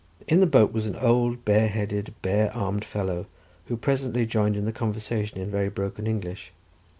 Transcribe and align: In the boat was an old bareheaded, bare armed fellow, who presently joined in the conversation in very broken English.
In 0.27 0.39
the 0.39 0.47
boat 0.47 0.71
was 0.73 0.87
an 0.87 0.95
old 0.95 1.45
bareheaded, 1.45 2.15
bare 2.23 2.51
armed 2.55 2.83
fellow, 2.83 3.27
who 3.67 3.77
presently 3.77 4.25
joined 4.25 4.55
in 4.57 4.65
the 4.65 4.71
conversation 4.73 5.39
in 5.39 5.51
very 5.51 5.69
broken 5.69 6.07
English. 6.07 6.51